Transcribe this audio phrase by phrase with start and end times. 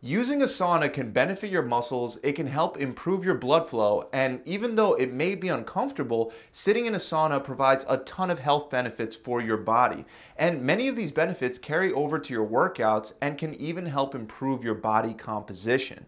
[0.00, 4.40] Using a sauna can benefit your muscles, it can help improve your blood flow, and
[4.44, 8.70] even though it may be uncomfortable, sitting in a sauna provides a ton of health
[8.70, 10.04] benefits for your body.
[10.36, 14.62] And many of these benefits carry over to your workouts and can even help improve
[14.62, 16.06] your body composition.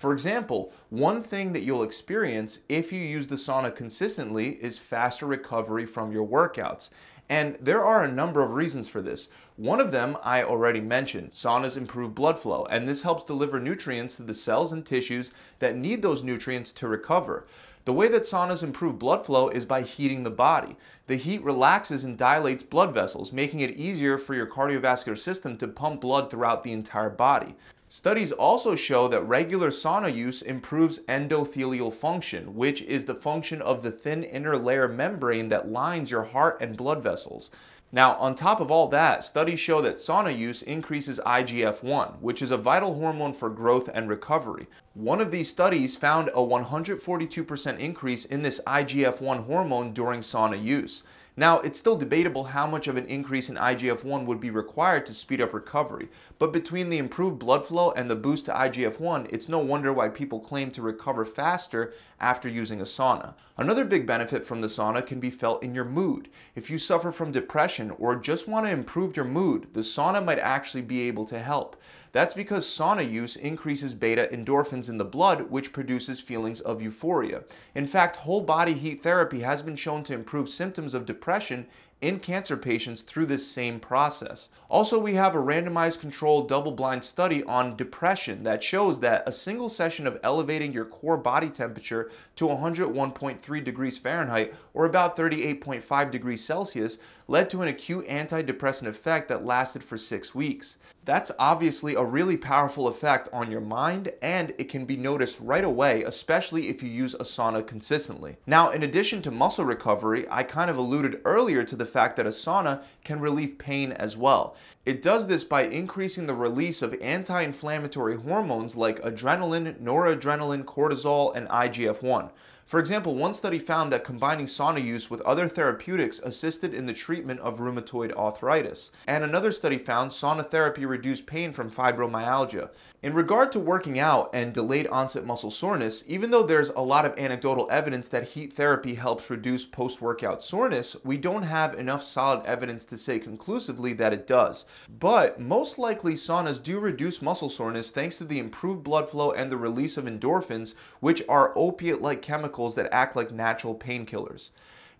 [0.00, 5.26] For example, one thing that you'll experience if you use the sauna consistently is faster
[5.26, 6.88] recovery from your workouts.
[7.28, 9.28] And there are a number of reasons for this.
[9.56, 11.32] One of them I already mentioned.
[11.32, 15.76] Saunas improve blood flow, and this helps deliver nutrients to the cells and tissues that
[15.76, 17.46] need those nutrients to recover.
[17.84, 20.78] The way that saunas improve blood flow is by heating the body.
[21.08, 25.68] The heat relaxes and dilates blood vessels, making it easier for your cardiovascular system to
[25.68, 27.54] pump blood throughout the entire body.
[27.92, 33.82] Studies also show that regular sauna use improves endothelial function, which is the function of
[33.82, 37.50] the thin inner layer membrane that lines your heart and blood vessels.
[37.90, 42.42] Now, on top of all that, studies show that sauna use increases IGF 1, which
[42.42, 44.68] is a vital hormone for growth and recovery.
[44.94, 50.62] One of these studies found a 142% increase in this IGF 1 hormone during sauna
[50.62, 51.02] use.
[51.40, 55.14] Now, it's still debatable how much of an increase in IGF-1 would be required to
[55.14, 59.48] speed up recovery, but between the improved blood flow and the boost to IGF-1, it's
[59.48, 63.32] no wonder why people claim to recover faster after using a sauna.
[63.56, 66.28] Another big benefit from the sauna can be felt in your mood.
[66.54, 70.38] If you suffer from depression or just want to improve your mood, the sauna might
[70.38, 71.80] actually be able to help.
[72.12, 77.44] That's because sauna use increases beta endorphins in the blood, which produces feelings of euphoria.
[77.74, 81.66] In fact, whole body heat therapy has been shown to improve symptoms of depression
[82.00, 84.48] in cancer patients through this same process.
[84.68, 89.68] Also, we have a randomized controlled double-blind study on depression that shows that a single
[89.68, 96.44] session of elevating your core body temperature to 101.3 degrees Fahrenheit or about 38.5 degrees
[96.44, 96.98] Celsius
[97.28, 100.78] led to an acute antidepressant effect that lasted for six weeks.
[101.04, 105.64] That's obviously a really powerful effect on your mind and it can be noticed right
[105.64, 108.36] away, especially if you use a sauna consistently.
[108.46, 112.26] Now, in addition to muscle recovery, I kind of alluded earlier to the fact that
[112.26, 114.56] a sauna can relieve pain as well.
[114.86, 121.48] It does this by increasing the release of anti-inflammatory hormones like adrenaline, noradrenaline, cortisol, and
[121.48, 122.30] IGF-1.
[122.70, 126.92] For example, one study found that combining sauna use with other therapeutics assisted in the
[126.92, 128.92] treatment of rheumatoid arthritis.
[129.08, 132.70] And another study found sauna therapy reduced pain from fibromyalgia.
[133.02, 137.06] In regard to working out and delayed onset muscle soreness, even though there's a lot
[137.06, 142.44] of anecdotal evidence that heat therapy helps reduce post-workout soreness, we don't have enough solid
[142.44, 144.66] evidence to say conclusively that it does.
[144.98, 149.50] But most likely saunas do reduce muscle soreness thanks to the improved blood flow and
[149.50, 154.50] the release of endorphins, which are opiate-like chemicals chemicals that act like natural painkillers.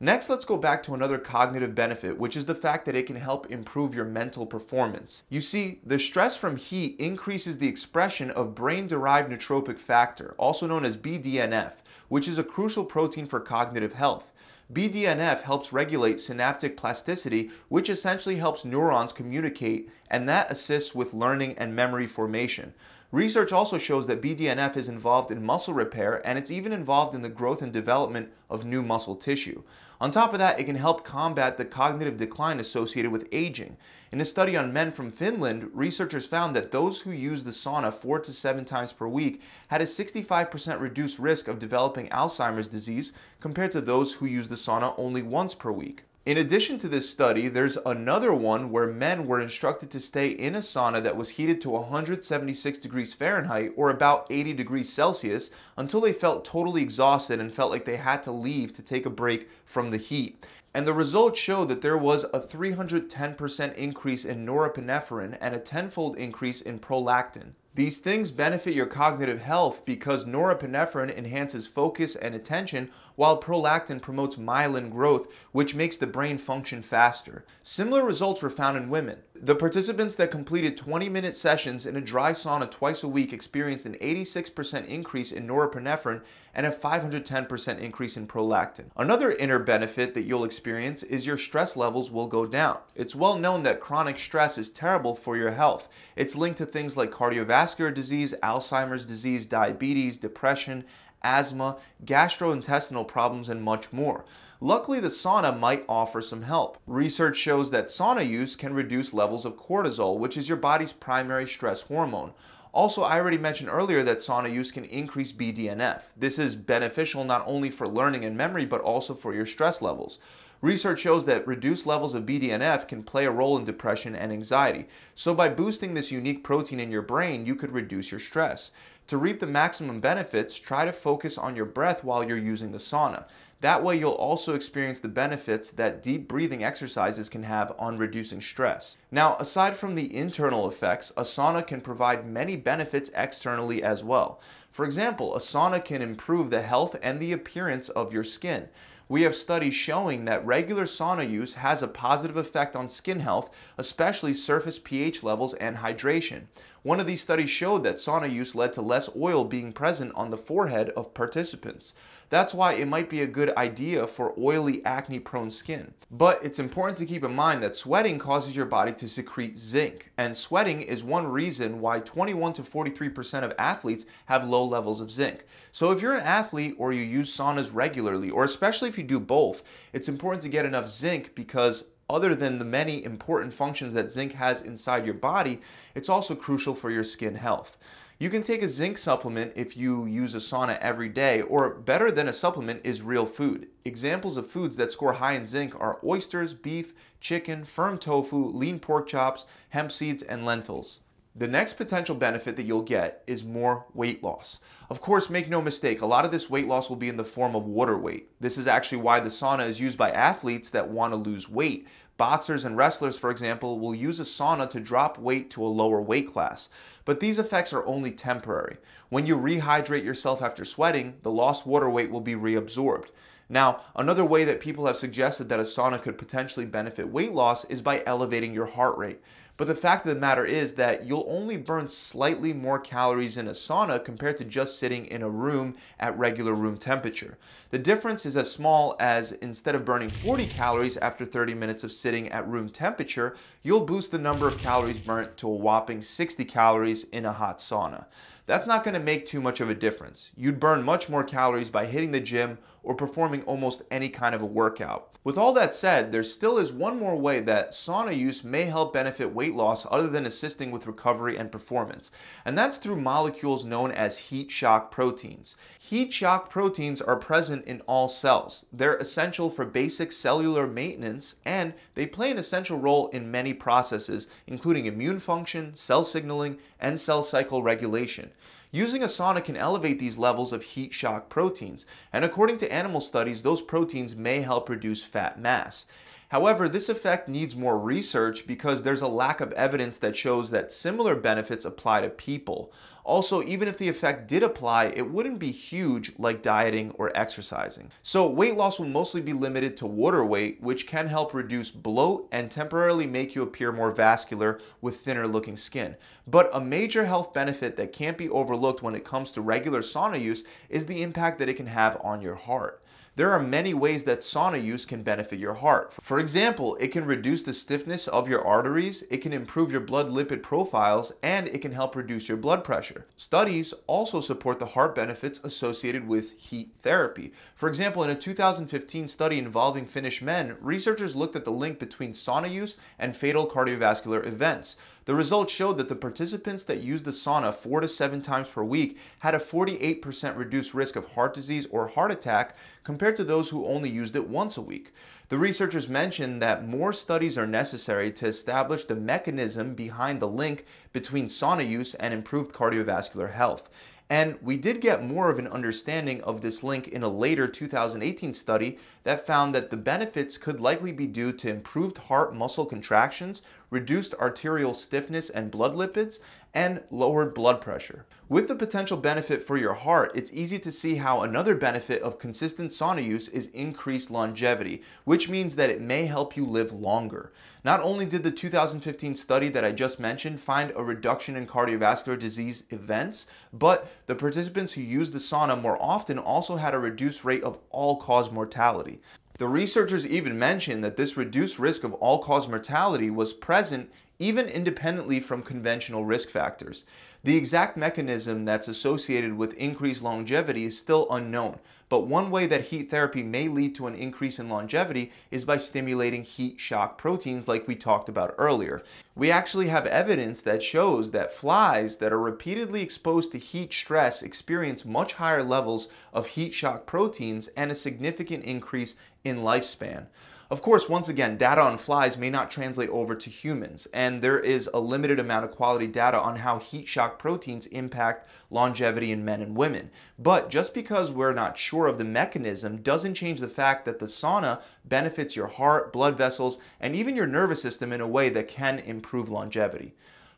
[0.02, 3.16] Next, let's go back to another cognitive benefit, which is the fact that it can
[3.16, 5.24] help improve your mental performance.
[5.28, 10.86] You see, the stress from heat increases the expression of brain-derived neurotrophic factor, also known
[10.86, 11.74] as BDNF,
[12.08, 14.32] which is a crucial protein for cognitive health.
[14.72, 21.58] BDNF helps regulate synaptic plasticity, which essentially helps neurons communicate, and that assists with learning
[21.58, 22.72] and memory formation.
[23.12, 27.22] Research also shows that BDNF is involved in muscle repair and it's even involved in
[27.22, 29.64] the growth and development of new muscle tissue.
[30.00, 33.76] On top of that, it can help combat the cognitive decline associated with aging.
[34.12, 37.92] In a study on men from Finland, researchers found that those who used the sauna
[37.92, 43.12] four to seven times per week had a 65% reduced risk of developing Alzheimer's disease
[43.40, 46.04] compared to those who used the sauna only once per week.
[46.30, 50.54] In addition to this study, there's another one where men were instructed to stay in
[50.54, 56.00] a sauna that was heated to 176 degrees Fahrenheit or about 80 degrees Celsius until
[56.00, 59.48] they felt totally exhausted and felt like they had to leave to take a break
[59.64, 60.46] from the heat.
[60.72, 66.16] And the results showed that there was a 310% increase in norepinephrine and a tenfold
[66.16, 67.54] increase in prolactin.
[67.80, 74.36] These things benefit your cognitive health because norepinephrine enhances focus and attention while prolactin promotes
[74.36, 77.46] myelin growth, which makes the brain function faster.
[77.62, 79.20] Similar results were found in women.
[79.34, 83.86] The participants that completed 20 minute sessions in a dry sauna twice a week experienced
[83.86, 86.20] an 86% increase in norepinephrine
[86.54, 88.90] and a 510% increase in prolactin.
[88.96, 92.78] Another inner benefit that you'll experience is your stress levels will go down.
[92.94, 95.88] It's well known that chronic stress is terrible for your health.
[96.16, 100.84] It's linked to things like cardiovascular disease, Alzheimer's disease, diabetes, depression,
[101.22, 104.24] asthma, gastrointestinal problems, and much more.
[104.60, 106.78] Luckily, the sauna might offer some help.
[106.86, 111.46] Research shows that sauna use can reduce levels of cortisol, which is your body's primary
[111.46, 112.32] stress hormone.
[112.72, 116.02] Also, I already mentioned earlier that sauna use can increase BDNF.
[116.16, 120.18] This is beneficial not only for learning and memory, but also for your stress levels.
[120.62, 124.86] Research shows that reduced levels of BDNF can play a role in depression and anxiety.
[125.14, 128.70] So by boosting this unique protein in your brain, you could reduce your stress.
[129.06, 132.78] To reap the maximum benefits, try to focus on your breath while you're using the
[132.78, 133.26] sauna.
[133.60, 138.40] That way, you'll also experience the benefits that deep breathing exercises can have on reducing
[138.40, 138.96] stress.
[139.10, 144.40] Now, aside from the internal effects, a sauna can provide many benefits externally as well.
[144.70, 148.68] For example, a sauna can improve the health and the appearance of your skin.
[149.10, 153.50] We have studies showing that regular sauna use has a positive effect on skin health,
[153.76, 156.42] especially surface pH levels and hydration.
[156.82, 160.30] One of these studies showed that sauna use led to less oil being present on
[160.30, 161.92] the forehead of participants.
[162.30, 165.92] That's why it might be a good idea for oily, acne prone skin.
[166.12, 170.10] But it's important to keep in mind that sweating causes your body to secrete zinc,
[170.16, 175.10] and sweating is one reason why 21 to 43% of athletes have low levels of
[175.10, 175.44] zinc.
[175.72, 179.18] So if you're an athlete or you use saunas regularly, or especially if you do
[179.18, 184.10] both, it's important to get enough zinc because other than the many important functions that
[184.10, 185.60] zinc has inside your body,
[185.94, 187.78] it's also crucial for your skin health.
[188.18, 192.10] You can take a zinc supplement if you use a sauna every day, or better
[192.10, 193.68] than a supplement is real food.
[193.86, 198.78] Examples of foods that score high in zinc are oysters, beef, chicken, firm tofu, lean
[198.78, 201.00] pork chops, hemp seeds, and lentils.
[201.40, 204.60] The next potential benefit that you'll get is more weight loss.
[204.90, 207.24] Of course, make no mistake, a lot of this weight loss will be in the
[207.24, 208.28] form of water weight.
[208.38, 211.88] This is actually why the sauna is used by athletes that want to lose weight.
[212.18, 216.02] Boxers and wrestlers, for example, will use a sauna to drop weight to a lower
[216.02, 216.68] weight class.
[217.06, 218.76] But these effects are only temporary.
[219.08, 223.08] When you rehydrate yourself after sweating, the lost water weight will be reabsorbed.
[223.52, 227.64] Now, another way that people have suggested that a sauna could potentially benefit weight loss
[227.64, 229.20] is by elevating your heart rate.
[229.60, 233.46] But the fact of the matter is that you'll only burn slightly more calories in
[233.46, 237.36] a sauna compared to just sitting in a room at regular room temperature.
[237.68, 241.92] The difference is as small as instead of burning 40 calories after 30 minutes of
[241.92, 246.42] sitting at room temperature, you'll boost the number of calories burnt to a whopping 60
[246.46, 248.06] calories in a hot sauna.
[248.46, 250.32] That's not to make too much of a difference.
[250.36, 254.42] You'd burn much more calories by hitting the gym or performing almost any kind of
[254.42, 255.18] a workout.
[255.22, 258.94] With all that said, there still is one more way that sauna use may help
[258.94, 262.10] benefit weight loss other than assisting with recovery and performance,
[262.44, 265.56] and that's through molecules known as heat shock proteins.
[265.78, 268.64] Heat shock proteins are present in all cells.
[268.72, 274.28] They're essential for basic cellular maintenance, and they play an essential role in many processes,
[274.46, 278.30] including immune function, cell signaling, and cell cycle regulation.
[278.72, 283.00] Using a sauna can elevate these levels of heat shock proteins, and according to animal
[283.00, 285.86] studies, those proteins may help reduce fat mass.
[286.28, 290.70] However, this effect needs more research because there's a lack of evidence that shows that
[290.70, 292.72] similar benefits apply to people.
[293.04, 297.90] Also, even if the effect did apply, it wouldn't be huge like dieting or exercising.
[298.02, 302.28] So weight loss will mostly be limited to water weight, which can help reduce bloat
[302.32, 305.96] and temporarily make you appear more vascular with thinner looking skin.
[306.26, 310.20] But a major health benefit that can't be overlooked when it comes to regular sauna
[310.20, 312.79] use is the impact that it can have on your heart.
[313.20, 315.92] There are many ways that sauna use can benefit your heart.
[315.92, 320.08] For example, it can reduce the stiffness of your arteries, it can improve your blood
[320.08, 323.04] lipid profiles, and it can help reduce your blood pressure.
[323.18, 327.34] Studies also support the heart benefits associated with heat therapy.
[327.54, 332.14] For example, in a 2015 study involving Finnish men, researchers looked at the link between
[332.14, 334.76] sauna use and fatal cardiovascular events.
[335.10, 338.62] The results showed that the participants that used the sauna four to seven times per
[338.62, 343.50] week had a 48% reduced risk of heart disease or heart attack compared to those
[343.50, 344.92] who only used it once a week.
[345.28, 350.64] The researchers mentioned that more studies are necessary to establish the mechanism behind the link
[350.92, 353.68] between sauna use and improved cardiovascular health.
[354.10, 358.34] And we did get more of an understanding of this link in a later 2018
[358.34, 363.40] study that found that the benefits could likely be due to improved heart muscle contractions,
[363.70, 366.18] reduced arterial stiffness and blood lipids,
[366.54, 368.06] and lowered blood pressure.
[368.28, 372.20] With the potential benefit for your heart, it's easy to see how another benefit of
[372.20, 377.32] consistent sauna use is increased longevity, which means that it may help you live longer.
[377.64, 382.18] Not only did the 2015 study that I just mentioned find a reduction in cardiovascular
[382.18, 387.24] disease events, but the participants who used the sauna more often also had a reduced
[387.24, 389.00] rate of all-cause mortality.
[389.38, 393.90] The researchers even mentioned that this reduced risk of all-cause mortality was present
[394.20, 396.84] even independently from conventional risk factors.
[397.24, 401.58] The exact mechanism that's associated with increased longevity is still unknown,
[401.88, 405.56] but one way that heat therapy may lead to an increase in longevity is by
[405.56, 408.82] stimulating heat shock proteins like we talked about earlier.
[409.16, 414.22] We actually have evidence that shows that flies that are repeatedly exposed to heat stress
[414.22, 420.06] experience much higher levels of heat shock proteins and a significant increase in lifespan.
[420.50, 424.40] Of course, once again, data on flies may not translate over to humans, and there
[424.40, 429.24] is a limited amount of quality data on how heat shock proteins impact longevity in
[429.24, 429.92] men and women.
[430.18, 434.06] But just because we're not sure of the mechanism doesn't change the fact that the
[434.06, 438.48] sauna benefits your heart, blood vessels, and even your nervous system in a way that
[438.48, 439.94] can improve longevity.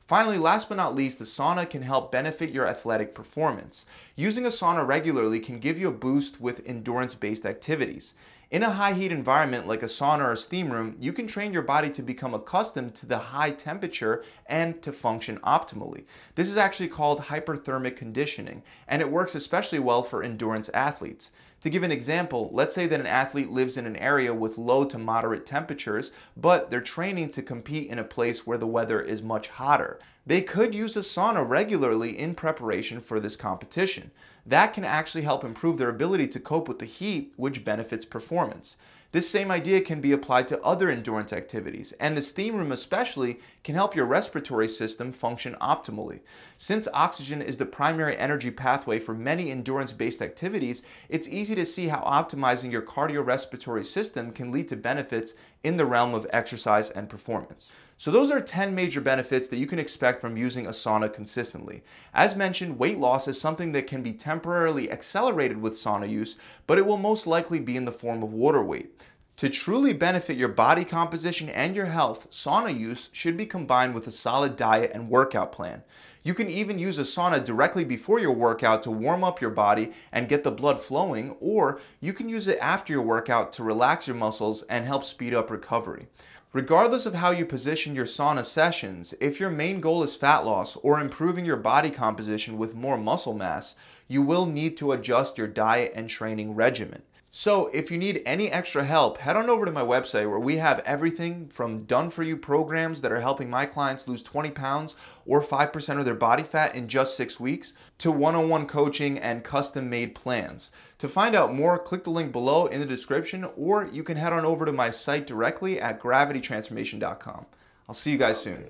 [0.06, 3.86] Finally, last but not least, the sauna can help benefit your athletic performance.
[4.14, 8.12] Using a sauna regularly can give you a boost with endurance-based activities.
[8.52, 11.54] In a high heat environment like a sauna or a steam room, you can train
[11.54, 16.04] your body to become accustomed to the high temperature and to function optimally.
[16.34, 21.30] This is actually called hyperthermic conditioning, and it works especially well for endurance athletes.
[21.62, 24.82] To give an example, let's say that an athlete lives in an area with low
[24.84, 29.22] to moderate temperatures, but they're training to compete in a place where the weather is
[29.22, 30.00] much hotter.
[30.26, 34.10] They could use a sauna regularly in preparation for this competition.
[34.44, 38.76] That can actually help improve their ability to cope with the heat, which benefits performance.
[39.12, 43.40] This same idea can be applied to other endurance activities, and the steam room especially
[43.62, 46.20] can help your respiratory system function optimally.
[46.56, 51.88] Since oxygen is the primary energy pathway for many endurance-based activities, it's easy to see
[51.88, 57.10] how optimizing your cardiorespiratory system can lead to benefits in the realm of exercise and
[57.10, 57.70] performance.
[57.96, 61.82] So those are 10 major benefits that you can expect from using a sauna consistently.
[62.12, 66.78] As mentioned, weight loss is something that can be temporarily accelerated with sauna use, but
[66.78, 69.02] it will most likely be in the form of water weight.
[69.36, 74.06] To truly benefit your body composition and your health, sauna use should be combined with
[74.06, 75.82] a solid diet and workout plan.
[76.22, 79.92] You can even use a sauna directly before your workout to warm up your body
[80.12, 84.06] and get the blood flowing, or you can use it after your workout to relax
[84.06, 86.06] your muscles and help speed up recovery.
[86.54, 90.76] Regardless of how you position your sauna sessions, if your main goal is fat loss
[90.76, 93.74] or improving your body composition with more muscle mass,
[94.06, 97.00] you will need to adjust your diet and training regimen.
[97.34, 100.58] So if you need any extra help, head on over to my website where we
[100.58, 104.96] have everything from done for you programs that are helping my clients lose 20 pounds
[105.24, 109.88] or 5% of their body fat in just six weeks to one-on-one coaching and custom
[109.88, 110.70] made plans.
[110.98, 114.34] To find out more, click the link below in the description or you can head
[114.34, 117.46] on over to my site directly at gravitytransformation.com.
[117.88, 118.62] I'll see you guys soon.